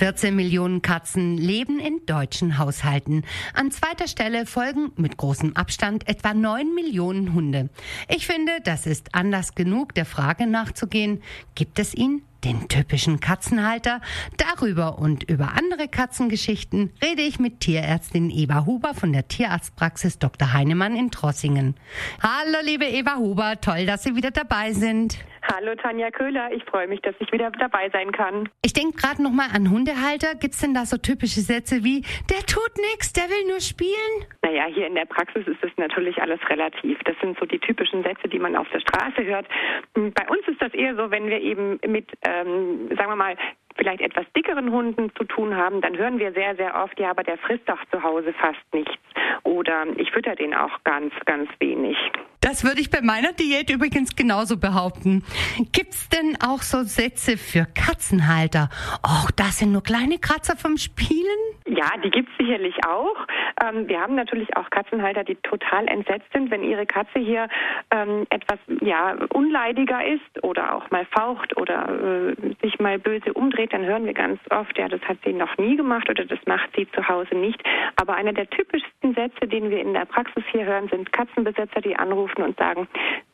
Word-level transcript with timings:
14 0.00 0.34
Millionen 0.34 0.80
Katzen 0.80 1.36
leben 1.36 1.78
in 1.78 2.00
deutschen 2.06 2.56
Haushalten. 2.56 3.22
An 3.52 3.70
zweiter 3.70 4.08
Stelle 4.08 4.46
folgen 4.46 4.92
mit 4.96 5.18
großem 5.18 5.54
Abstand 5.56 6.08
etwa 6.08 6.32
9 6.32 6.74
Millionen 6.74 7.34
Hunde. 7.34 7.68
Ich 8.08 8.26
finde, 8.26 8.50
das 8.64 8.86
ist 8.86 9.14
Anlass 9.14 9.54
genug, 9.54 9.94
der 9.94 10.06
Frage 10.06 10.46
nachzugehen, 10.46 11.20
gibt 11.54 11.78
es 11.78 11.94
ihn? 11.94 12.22
den 12.42 12.68
typischen 12.68 13.20
Katzenhalter. 13.20 14.00
Darüber 14.38 14.98
und 14.98 15.24
über 15.24 15.52
andere 15.58 15.88
Katzengeschichten 15.88 16.90
rede 17.02 17.20
ich 17.20 17.38
mit 17.38 17.60
Tierärztin 17.60 18.30
Eva 18.30 18.64
Huber 18.64 18.94
von 18.94 19.12
der 19.12 19.28
Tierarztpraxis 19.28 20.18
Dr. 20.18 20.54
Heinemann 20.54 20.96
in 20.96 21.10
Trossingen. 21.10 21.74
Hallo, 22.22 22.60
liebe 22.64 22.86
Eva 22.86 23.16
Huber, 23.16 23.60
toll, 23.60 23.84
dass 23.84 24.04
Sie 24.04 24.16
wieder 24.16 24.30
dabei 24.30 24.72
sind. 24.72 25.18
Hallo 25.52 25.74
Tanja 25.74 26.12
Köhler, 26.12 26.52
ich 26.52 26.62
freue 26.62 26.86
mich, 26.86 27.00
dass 27.00 27.14
ich 27.18 27.32
wieder 27.32 27.50
dabei 27.50 27.90
sein 27.90 28.12
kann. 28.12 28.48
Ich 28.64 28.72
denke 28.72 28.98
gerade 28.98 29.20
noch 29.20 29.32
mal 29.32 29.48
an 29.52 29.68
Hundehalter. 29.68 30.36
Gibt 30.36 30.54
es 30.54 30.60
denn 30.60 30.74
da 30.74 30.86
so 30.86 30.96
typische 30.96 31.40
Sätze 31.40 31.82
wie, 31.82 32.02
der 32.30 32.46
tut 32.46 32.70
nichts, 32.76 33.12
der 33.12 33.24
will 33.24 33.48
nur 33.48 33.58
spielen? 33.58 34.12
Naja, 34.42 34.66
hier 34.72 34.86
in 34.86 34.94
der 34.94 35.06
Praxis 35.06 35.44
ist 35.48 35.60
das 35.60 35.72
natürlich 35.76 36.22
alles 36.22 36.38
relativ. 36.48 37.00
Das 37.04 37.16
sind 37.20 37.36
so 37.40 37.46
die 37.46 37.58
typischen 37.58 38.04
Sätze, 38.04 38.28
die 38.28 38.38
man 38.38 38.54
auf 38.54 38.68
der 38.68 38.78
Straße 38.78 39.24
hört. 39.24 39.46
Bei 39.94 40.28
uns 40.28 40.46
ist 40.46 40.62
das 40.62 40.72
eher 40.72 40.94
so, 40.94 41.10
wenn 41.10 41.26
wir 41.26 41.40
eben 41.40 41.80
mit, 41.84 42.06
ähm, 42.22 42.86
sagen 42.96 43.10
wir 43.10 43.16
mal, 43.16 43.36
vielleicht 43.74 44.02
etwas 44.02 44.26
dickeren 44.36 44.70
Hunden 44.70 45.10
zu 45.16 45.24
tun 45.24 45.56
haben, 45.56 45.80
dann 45.80 45.96
hören 45.96 46.20
wir 46.20 46.32
sehr, 46.32 46.54
sehr 46.54 46.76
oft, 46.76 46.98
ja, 47.00 47.10
aber 47.10 47.24
der 47.24 47.38
frisst 47.38 47.68
doch 47.68 47.84
zu 47.90 48.00
Hause 48.02 48.32
fast 48.34 48.62
nichts. 48.72 48.94
Oder 49.42 49.84
ich 49.96 50.12
fütter 50.12 50.36
den 50.36 50.54
auch 50.54 50.84
ganz, 50.84 51.12
ganz 51.24 51.50
wenig. 51.58 51.96
Das 52.40 52.64
würde 52.64 52.80
ich 52.80 52.90
bei 52.90 53.02
meiner 53.02 53.32
Diät 53.32 53.70
übrigens 53.70 54.16
genauso 54.16 54.58
behaupten. 54.58 55.24
Gibt's 55.72 56.08
denn 56.08 56.36
auch 56.40 56.62
so 56.62 56.82
Sätze 56.82 57.36
für 57.36 57.66
Katzenhalter? 57.66 58.70
Och, 59.04 59.30
das 59.32 59.58
sind 59.58 59.72
nur 59.72 59.82
kleine 59.82 60.18
Kratzer 60.18 60.56
vom 60.56 60.78
Spielen? 60.78 61.40
Ja, 61.66 61.90
die 62.02 62.10
gibt's 62.10 62.32
sicherlich 62.38 62.74
auch. 62.86 63.26
Ähm, 63.62 63.88
wir 63.88 64.00
haben 64.00 64.14
natürlich 64.14 64.56
auch 64.56 64.70
Katzenhalter, 64.70 65.24
die 65.24 65.36
total 65.36 65.86
entsetzt 65.88 66.26
sind, 66.32 66.50
wenn 66.50 66.64
ihre 66.64 66.86
Katze 66.86 67.18
hier 67.18 67.48
ähm, 67.90 68.26
etwas 68.30 68.58
ja 68.80 69.16
unleidiger 69.32 70.04
ist 70.04 70.42
oder 70.42 70.74
auch 70.74 70.90
mal 70.90 71.06
faucht 71.06 71.56
oder 71.56 71.88
äh, 71.88 72.34
sich 72.62 72.78
mal 72.80 72.98
böse 72.98 73.32
umdreht, 73.32 73.72
dann 73.72 73.84
hören 73.84 74.06
wir 74.06 74.14
ganz 74.14 74.40
oft, 74.50 74.76
ja, 74.78 74.88
das 74.88 75.00
hat 75.02 75.18
sie 75.24 75.32
noch 75.32 75.56
nie 75.58 75.76
gemacht 75.76 76.08
oder 76.08 76.24
das 76.24 76.38
macht 76.46 76.70
sie 76.76 76.88
zu 76.92 77.06
Hause 77.06 77.34
nicht. 77.36 77.62
Aber 77.96 78.14
einer 78.14 78.32
der 78.32 78.48
typischsten 78.48 78.99
Sätze, 79.14 79.46
den 79.46 79.70
wir 79.70 79.80
in 79.80 79.94
der 79.94 80.04
Praxis 80.04 80.44
hier 80.52 80.64
hören, 80.64 80.88
sind 80.88 81.12
Katzenbesetzer, 81.12 81.80
die 81.80 81.96
anrufen 81.96 82.42
und 82.42 82.56
sagen, 82.58 82.88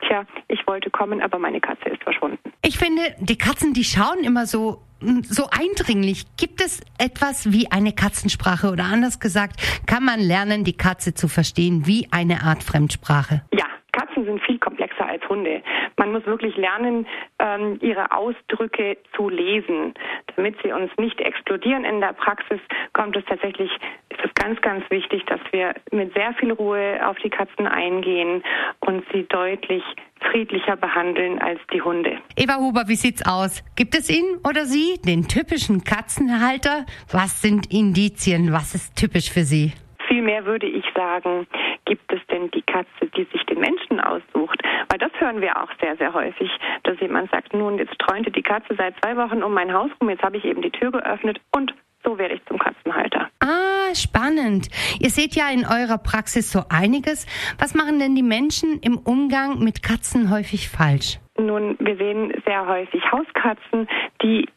tja, 0.07 0.25
ich 0.47 0.65
wollte 0.67 0.89
kommen, 0.89 1.21
aber 1.21 1.39
meine 1.39 1.59
Katze 1.59 1.89
ist 1.89 2.03
verschwunden. 2.03 2.39
Ich 2.63 2.77
finde, 2.77 3.01
die 3.19 3.37
Katzen, 3.37 3.73
die 3.73 3.83
schauen 3.83 4.23
immer 4.23 4.45
so 4.45 4.81
so 5.23 5.47
eindringlich. 5.51 6.25
Gibt 6.37 6.61
es 6.61 6.81
etwas 6.97 7.51
wie 7.51 7.71
eine 7.71 7.93
Katzensprache 7.93 8.71
oder 8.71 8.85
anders 8.85 9.19
gesagt, 9.19 9.61
kann 9.85 10.03
man 10.03 10.19
lernen, 10.19 10.63
die 10.63 10.75
Katze 10.75 11.13
zu 11.13 11.27
verstehen 11.27 11.85
wie 11.85 12.07
eine 12.11 12.41
Art 12.41 12.63
Fremdsprache? 12.63 13.43
Ja, 13.53 13.65
Katzen 13.91 14.25
sind 14.25 14.41
viel 14.41 14.59
komplexer 14.59 15.07
als 15.07 15.27
Hunde. 15.29 15.61
Man 15.97 16.11
muss 16.11 16.25
wirklich 16.25 16.55
lernen, 16.57 17.07
ähm, 17.39 17.79
ihre 17.81 18.11
Ausdrücke 18.11 18.97
zu 19.15 19.29
lesen. 19.29 19.93
Damit 20.35 20.55
sie 20.63 20.71
uns 20.71 20.91
nicht 20.97 21.19
explodieren 21.19 21.83
in 21.83 21.99
der 21.99 22.13
Praxis, 22.13 22.59
kommt 22.93 23.15
es 23.15 23.25
tatsächlich, 23.25 23.71
ist 24.17 24.25
es 24.25 24.33
ganz, 24.35 24.59
ganz 24.61 24.89
wichtig, 24.89 25.25
dass 25.25 25.39
wir 25.51 25.73
mit 25.91 26.13
sehr 26.13 26.33
viel 26.33 26.51
Ruhe 26.51 26.99
auf 27.07 27.17
die 27.17 27.29
Katzen 27.29 27.67
eingehen 27.67 28.43
und 28.79 29.03
sie 29.11 29.23
deutlich 29.23 29.83
friedlicher 30.31 30.75
behandeln 30.75 31.39
als 31.39 31.59
die 31.73 31.81
Hunde. 31.81 32.17
Eva 32.35 32.57
Huber, 32.57 32.83
wie 32.87 32.95
sieht's 32.95 33.25
aus? 33.25 33.63
Gibt 33.75 33.95
es 33.95 34.09
ihn 34.09 34.25
oder 34.47 34.65
sie, 34.65 34.99
den 35.05 35.27
typischen 35.27 35.83
Katzenhalter? 35.83 36.85
Was 37.11 37.41
sind 37.41 37.71
Indizien? 37.71 38.51
Was 38.51 38.73
ist 38.75 38.95
typisch 38.95 39.31
für 39.31 39.43
sie? 39.43 39.73
Vielmehr 40.07 40.45
würde 40.45 40.67
ich 40.67 40.85
sagen, 40.95 41.47
gibt 41.85 42.11
es 42.13 42.19
denn 42.31 42.49
die 42.51 42.61
Katze, 42.61 43.07
die 43.15 43.25
sich 43.25 43.43
den 43.45 43.59
Menschen 43.59 43.99
aussucht? 43.99 44.61
Weil 44.89 44.99
das 44.99 45.11
hören 45.19 45.41
wir 45.41 45.61
auch 45.61 45.69
sehr, 45.81 45.97
sehr 45.97 46.13
häufig, 46.13 46.49
dass 46.83 46.99
jemand 46.99 47.29
sagt, 47.29 47.53
nun, 47.53 47.77
jetzt 47.77 47.93
streunte 47.95 48.31
die 48.31 48.41
Katze 48.41 48.73
seit 48.77 48.95
zwei 49.01 49.17
Wochen 49.17 49.43
um 49.43 49.53
mein 49.53 49.73
Haus 49.73 49.91
rum, 49.99 50.09
jetzt 50.09 50.23
habe 50.23 50.37
ich 50.37 50.45
eben 50.45 50.61
die 50.61 50.71
Tür 50.71 50.91
geöffnet 50.91 51.41
und 51.53 51.73
so 52.07 52.17
werde 52.17 52.35
ich 52.35 52.45
zum 52.45 52.57
Katzenhalter. 52.57 53.29
Ah, 53.41 53.93
spannend. 53.93 54.69
Ihr 54.99 55.09
seht 55.09 55.35
ja 55.35 55.49
in 55.49 55.65
eurer 55.65 55.97
Praxis 55.97 56.51
so 56.51 56.63
einiges. 56.69 57.25
Was 57.59 57.75
machen 57.75 57.99
denn 57.99 58.15
die 58.15 58.23
Menschen 58.23 58.79
im 58.81 58.97
Umgang 58.97 59.59
mit 59.59 59.83
Katzen 59.83 60.31
häufig 60.31 60.69
falsch? 60.69 61.19
Nun, 61.37 61.75
wir 61.79 61.97
sehen 61.97 62.33
sehr 62.45 62.65
häufig 62.65 63.01
Hauskatzen, 63.11 63.87
die 64.23 64.47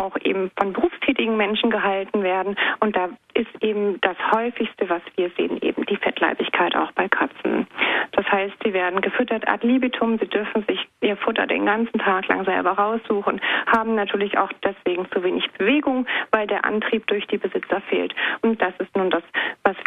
auch 0.00 0.16
eben 0.24 0.50
von 0.58 0.72
berufstätigen 0.72 1.36
Menschen 1.36 1.70
gehalten 1.70 2.22
werden. 2.22 2.56
Und 2.80 2.96
da 2.96 3.10
ist 3.34 3.50
eben 3.62 4.00
das 4.00 4.16
häufigste, 4.32 4.88
was 4.88 5.02
wir 5.16 5.30
sehen, 5.36 5.58
eben 5.62 5.84
die 5.86 5.96
Fettleibigkeit 5.96 6.74
auch 6.74 6.90
bei 6.92 7.08
Katzen. 7.08 7.66
Das 8.12 8.26
heißt, 8.26 8.54
sie 8.64 8.72
werden 8.72 9.00
gefüttert 9.00 9.48
ad 9.48 9.66
libitum, 9.66 10.18
sie 10.18 10.26
dürfen 10.26 10.64
sich 10.66 10.88
ihr 11.00 11.16
Futter 11.16 11.46
den 11.46 11.66
ganzen 11.66 11.98
Tag 11.98 12.26
lang 12.28 12.44
selber 12.44 12.72
raussuchen, 12.72 13.40
haben 13.66 13.94
natürlich 13.94 14.36
auch 14.36 14.50
deswegen 14.64 15.06
zu 15.12 15.22
wenig 15.22 15.48
Bewegung, 15.52 16.06
weil 16.32 16.46
der 16.46 16.64
Antrieb 16.64 17.06
durch 17.06 17.26
die 17.28 17.38
Besitzer 17.38 17.80
fehlt. 17.88 18.14
Und 18.42 18.60
das 18.60 18.72
ist 18.78 18.94
nun 18.96 19.10
das, 19.10 19.22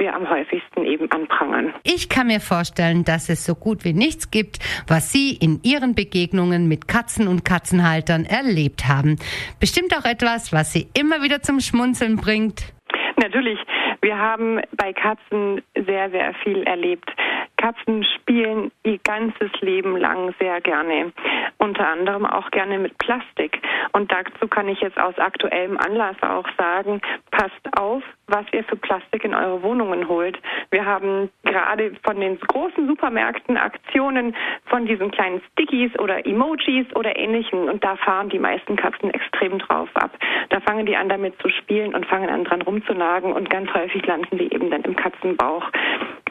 wir 0.04 0.14
am 0.14 0.30
häufigsten 0.30 0.84
eben 0.86 1.10
anprangern. 1.12 1.74
Ich 1.84 2.10
kann 2.10 2.28
mir 2.28 2.42
vorstellen, 2.42 3.06
dass 3.06 3.30
es 3.30 3.46
so 3.46 3.56
gut 3.56 3.86
wie 3.86 3.94
nichts 3.94 4.32
gibt, 4.32 4.60
was 4.88 5.14
Sie 5.14 5.34
in 5.34 5.62
Ihren 5.64 5.96
Begegnungen 5.96 6.68
mit 6.68 6.90
Katzen 6.90 7.30
und 7.30 7.46
Katzenhaltern 7.46 8.26
erlebt 8.26 8.86
haben. 8.86 9.18
Bestimmt 9.62 9.96
auch 9.98 10.04
etwas, 10.04 10.52
was 10.52 10.74
Sie 10.74 10.88
immer 10.94 11.24
wieder 11.24 11.42
zum 11.42 11.62
Schmunzeln 11.62 12.18
bringt. 12.18 12.74
Natürlich, 13.16 13.60
wir 14.02 14.18
haben 14.18 14.60
bei 14.76 14.92
Katzen 14.92 15.62
sehr, 15.74 16.10
sehr 16.10 16.34
viel 16.44 16.64
erlebt. 16.64 17.10
Katzen 17.56 18.04
spielen 18.16 18.72
ihr 18.84 19.00
ganzes 19.06 19.52
Leben 19.62 19.96
lang 19.96 20.36
sehr 20.38 20.60
gerne, 20.60 21.14
unter 21.60 21.88
anderem 21.88 22.26
auch 22.26 22.52
gerne 22.52 22.78
mit 22.78 22.98
Plastik. 22.98 23.62
Und 23.94 24.12
dazu 24.12 24.48
kann 24.48 24.68
ich 24.68 24.82
jetzt 24.82 25.00
aus 25.00 25.18
aktuellem 25.20 25.78
Anlass 25.78 26.16
auch 26.22 26.48
sagen, 26.58 27.00
passt 27.30 27.80
auf, 27.80 28.02
was 28.28 28.46
ihr 28.52 28.64
für 28.64 28.76
Plastik 28.76 29.24
in 29.24 29.36
eure 29.36 29.62
Wohnungen 29.62 30.08
holt. 30.08 30.40
Wir 30.72 30.84
haben 30.84 31.30
gerade 31.44 31.94
von 32.04 32.20
den 32.20 32.40
großen 32.40 32.88
Supermärkten 32.88 33.56
Aktionen 33.56 34.36
von 34.66 34.88
diesen 34.88 35.12
kleinen 35.12 35.42
Stickies 35.52 35.92
oder 36.00 36.26
Emojis 36.26 36.88
oder 36.96 37.16
ähnlichen 37.16 37.70
und 37.70 37.84
da 37.84 37.96
fahren 37.98 38.30
die 38.30 38.40
meisten 38.40 38.76
Katzen 38.76 39.12
extrem 39.12 39.60
drauf 39.60 39.90
ab. 39.94 40.12
Da 40.50 40.60
fangen 40.62 40.88
die 40.88 40.96
an 40.96 41.10
damit 41.10 41.40
zu 41.40 41.50
spielen 41.50 41.94
und 41.94 42.08
fangen 42.08 42.30
an 42.30 42.46
dran 42.46 42.64
rumzunagen 42.64 43.32
und 43.32 43.50
ganz 43.52 43.72
häufig 43.74 44.04
landen 44.08 44.40
die 44.40 44.52
eben 44.52 44.72
dann 44.72 44.82
im 44.82 44.96
Katzenbauch. 44.96 45.70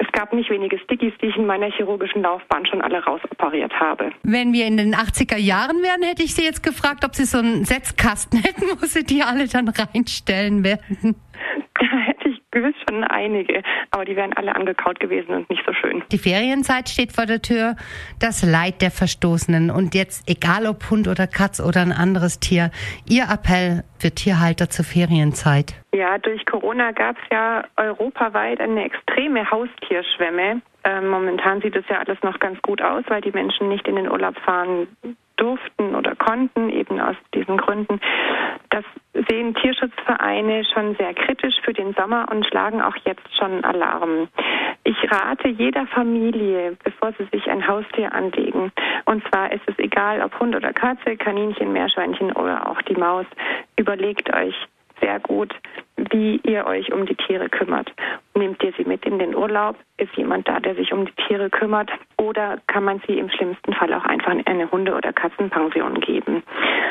Es 0.02 0.10
gab 0.10 0.32
nicht 0.32 0.50
wenige 0.50 0.80
Stickies, 0.80 1.12
die 1.22 1.26
ich 1.26 1.36
in 1.36 1.46
meiner 1.46 1.70
chirurgischen 1.70 2.22
Laufbahn 2.22 2.66
schon 2.66 2.80
alle 2.80 3.04
rausoperiert 3.04 3.72
habe. 3.78 4.10
Wenn 4.24 4.52
wir 4.52 4.66
in 4.66 4.76
den 4.76 4.96
80er 4.96 5.36
Jahren 5.36 5.80
wären, 5.80 6.02
hätte 6.02 6.24
ich 6.24 6.34
Sie 6.34 6.42
jetzt 6.42 6.64
gefragt, 6.64 7.04
ob 7.04 7.14
Sie 7.14 7.24
so 7.24 7.38
einen 7.38 7.64
Setzkasten 7.64 8.40
hätten, 8.42 8.62
wo 8.80 8.84
Sie 8.84 9.04
die 9.04 9.22
alle 9.22 9.46
dann 9.46 9.68
reinstellen 9.68 10.64
werden. 10.64 11.14
Gewiss 12.52 12.74
schon 12.88 13.02
einige, 13.04 13.62
aber 13.90 14.04
die 14.04 14.14
wären 14.14 14.32
alle 14.34 14.54
angekaut 14.54 15.00
gewesen 15.00 15.34
und 15.34 15.50
nicht 15.50 15.64
so 15.66 15.72
schön. 15.72 16.02
Die 16.12 16.18
Ferienzeit 16.18 16.88
steht 16.88 17.12
vor 17.12 17.26
der 17.26 17.42
Tür, 17.42 17.76
das 18.20 18.44
Leid 18.44 18.82
der 18.82 18.90
Verstoßenen 18.90 19.70
und 19.70 19.94
jetzt, 19.94 20.28
egal 20.28 20.66
ob 20.66 20.88
Hund 20.90 21.08
oder 21.08 21.26
Katz 21.26 21.60
oder 21.60 21.80
ein 21.80 21.92
anderes 21.92 22.38
Tier, 22.40 22.70
Ihr 23.08 23.24
Appell 23.24 23.84
für 23.98 24.10
Tierhalter 24.10 24.68
zur 24.68 24.84
Ferienzeit. 24.84 25.74
Ja, 25.94 26.18
durch 26.18 26.44
Corona 26.46 26.92
gab 26.92 27.16
es 27.16 27.24
ja 27.30 27.64
europaweit 27.76 28.60
eine 28.60 28.84
extreme 28.84 29.50
Haustierschwemme. 29.50 30.62
Ähm, 30.84 31.08
momentan 31.08 31.60
sieht 31.60 31.76
es 31.76 31.84
ja 31.88 32.00
alles 32.00 32.18
noch 32.22 32.38
ganz 32.38 32.60
gut 32.62 32.82
aus, 32.82 33.04
weil 33.08 33.20
die 33.20 33.30
Menschen 33.30 33.68
nicht 33.68 33.86
in 33.86 33.96
den 33.96 34.10
Urlaub 34.10 34.36
fahren 34.40 34.88
durften 35.36 35.94
oder 35.94 36.14
konnten, 36.16 36.70
eben 36.70 37.00
aus 37.00 37.16
diesen 37.34 37.56
Gründen. 37.56 38.00
Das 38.70 38.84
sehen 39.32 39.54
Tierschutzvereine 39.54 40.62
schon 40.74 40.94
sehr 40.96 41.14
kritisch 41.14 41.54
für 41.64 41.72
den 41.72 41.94
Sommer 41.94 42.26
und 42.30 42.46
schlagen 42.46 42.82
auch 42.82 42.96
jetzt 43.06 43.26
schon 43.38 43.64
Alarm. 43.64 44.28
Ich 44.84 44.96
rate 45.10 45.48
jeder 45.48 45.86
Familie, 45.86 46.76
bevor 46.84 47.12
sie 47.12 47.24
sich 47.32 47.48
ein 47.48 47.66
Haustier 47.66 48.12
anlegen, 48.12 48.70
und 49.06 49.26
zwar 49.28 49.50
ist 49.50 49.62
es 49.66 49.78
egal, 49.78 50.20
ob 50.20 50.38
Hund 50.38 50.54
oder 50.54 50.74
Katze, 50.74 51.16
Kaninchen, 51.16 51.72
Meerschweinchen 51.72 52.32
oder 52.32 52.68
auch 52.68 52.82
die 52.82 52.94
Maus, 52.94 53.24
überlegt 53.76 54.34
euch 54.34 54.54
sehr 55.00 55.18
gut, 55.20 55.54
wie 55.96 56.36
ihr 56.44 56.66
euch 56.66 56.92
um 56.92 57.06
die 57.06 57.16
Tiere 57.16 57.48
kümmert 57.48 57.90
Nehmt 58.34 58.62
ihr 58.62 58.72
sie 58.78 58.84
mit 58.84 59.04
in 59.04 59.18
den 59.18 59.34
Urlaub? 59.34 59.76
Ist 59.98 60.14
jemand 60.16 60.48
da, 60.48 60.58
der 60.58 60.74
sich 60.74 60.92
um 60.92 61.04
die 61.04 61.12
Tiere 61.26 61.50
kümmert? 61.50 61.90
Oder 62.16 62.58
kann 62.66 62.84
man 62.84 63.02
sie 63.06 63.18
im 63.18 63.28
schlimmsten 63.28 63.74
Fall 63.74 63.92
auch 63.92 64.04
einfach 64.04 64.32
in 64.32 64.46
eine 64.46 64.70
Hunde- 64.70 64.94
oder 64.94 65.12
Katzenpension 65.12 66.00
geben? 66.00 66.42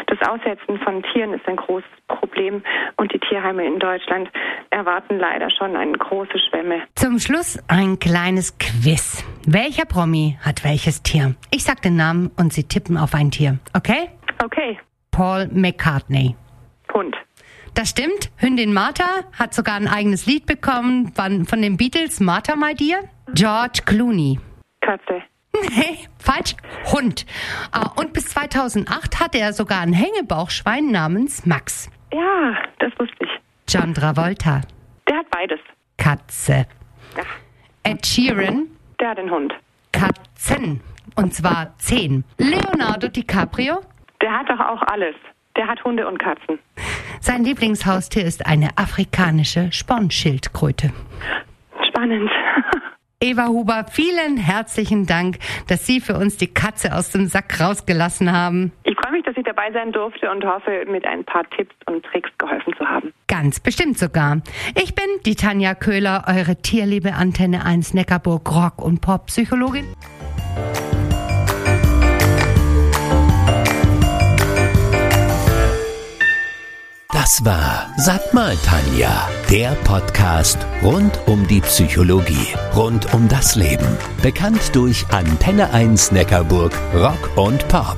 Das 0.05 0.21
Aussetzen 0.29 0.77
von 0.79 1.01
Tieren 1.01 1.33
ist 1.33 1.47
ein 1.47 1.55
großes 1.55 1.89
Problem 2.31 2.63
und 2.97 3.13
die 3.13 3.19
Tierheime 3.19 3.65
in 3.65 3.79
Deutschland 3.79 4.29
erwarten 4.69 5.17
leider 5.19 5.49
schon 5.51 5.75
eine 5.75 5.93
große 5.97 6.39
Schwemme. 6.49 6.81
Zum 6.95 7.19
Schluss 7.19 7.59
ein 7.67 7.99
kleines 7.99 8.57
Quiz. 8.57 9.23
Welcher 9.45 9.85
Promi 9.85 10.37
hat 10.41 10.63
welches 10.63 11.03
Tier? 11.03 11.35
Ich 11.51 11.63
sag 11.63 11.81
den 11.81 11.95
Namen 11.97 12.31
und 12.37 12.53
Sie 12.53 12.63
tippen 12.63 12.97
auf 12.97 13.13
ein 13.13 13.31
Tier. 13.31 13.59
Okay? 13.75 14.09
Okay, 14.43 14.79
Paul 15.11 15.47
McCartney. 15.51 16.35
Hund. 16.93 17.15
Das 17.73 17.89
stimmt. 17.89 18.31
Hündin 18.37 18.73
Martha 18.73 19.23
hat 19.37 19.53
sogar 19.53 19.75
ein 19.75 19.87
eigenes 19.87 20.25
Lied 20.25 20.45
bekommen 20.45 21.13
von, 21.13 21.61
den 21.61 21.77
Beatles. 21.77 22.19
Martha, 22.19 22.55
my 22.55 22.73
dear. 22.73 22.99
George 23.33 23.81
Clooney. 23.85 24.39
Katze. 24.81 25.21
Nee, 25.53 25.99
falsch. 26.17 26.55
Hund. 26.91 27.25
Ah, 27.71 27.91
Und 27.95 28.13
bis 28.13 28.25
2008 28.29 29.19
hatte 29.19 29.37
er 29.37 29.53
sogar 29.53 29.81
ein 29.81 29.93
Hängebauchschwein 29.93 30.91
namens 30.91 31.45
Max. 31.45 31.89
Ja, 32.13 32.55
das 32.79 32.91
wusste 32.99 33.15
ich. 33.25 33.29
John 33.67 33.93
Travolta. 33.93 34.61
Der 35.07 35.17
hat 35.17 35.29
beides. 35.31 35.59
Katze. 35.97 36.65
Ja, 37.15 37.23
Ed 37.83 38.05
Sheeran. 38.05 38.67
der 38.99 39.09
hat 39.09 39.17
den 39.17 39.29
Hund. 39.31 39.53
Katzen. 39.91 40.81
Und 41.15 41.33
zwar 41.33 41.77
zehn. 41.77 42.23
Leonardo 42.37 43.07
DiCaprio. 43.07 43.81
Der 44.21 44.31
hat 44.31 44.49
doch 44.49 44.59
auch 44.59 44.81
alles. 44.91 45.15
Der 45.57 45.67
hat 45.67 45.83
Hunde 45.83 46.07
und 46.07 46.17
Katzen. 46.19 46.59
Sein 47.19 47.43
Lieblingshaustier 47.43 48.23
ist 48.23 48.45
eine 48.45 48.69
afrikanische 48.77 49.71
Spornschildkröte. 49.71 50.91
Spannend. 51.89 52.29
Eva 53.23 53.47
Huber, 53.47 53.85
vielen 53.91 54.37
herzlichen 54.37 55.05
Dank, 55.05 55.37
dass 55.67 55.85
Sie 55.85 56.01
für 56.01 56.15
uns 56.17 56.37
die 56.37 56.47
Katze 56.51 56.95
aus 56.95 57.11
dem 57.11 57.27
Sack 57.27 57.59
rausgelassen 57.59 58.31
haben. 58.31 58.71
Ich 58.83 58.95
ich 59.41 59.45
dabei 59.45 59.71
sein 59.71 59.91
durfte 59.91 60.29
und 60.31 60.45
hoffe, 60.45 60.85
mit 60.87 61.05
ein 61.05 61.23
paar 61.25 61.43
Tipps 61.49 61.75
und 61.87 62.05
Tricks 62.05 62.29
geholfen 62.37 62.73
zu 62.77 62.85
haben. 62.87 63.13
Ganz 63.27 63.59
bestimmt 63.59 63.97
sogar. 63.97 64.41
Ich 64.81 64.95
bin 64.95 65.05
die 65.25 65.35
Tanja 65.35 65.75
Köhler, 65.75 66.25
eure 66.27 66.55
Tierliebe 66.55 67.13
Antenne 67.13 67.65
1 67.65 67.93
Neckarburg 67.93 68.49
Rock- 68.49 68.81
und 68.81 69.01
Pop-Psychologin. 69.01 69.85
Das 77.13 77.43
war 77.45 77.87
Sag 77.97 78.33
mal 78.33 78.55
Tanja, 78.65 79.29
der 79.49 79.71
Podcast 79.83 80.57
rund 80.81 81.19
um 81.27 81.45
die 81.47 81.61
Psychologie, 81.61 82.47
rund 82.75 83.13
um 83.13 83.27
das 83.27 83.55
Leben. 83.55 83.97
Bekannt 84.21 84.75
durch 84.75 85.05
Antenne 85.11 85.71
1 85.71 86.11
Neckarburg 86.11 86.73
Rock 86.93 87.37
und 87.37 87.67
Pop. 87.67 87.97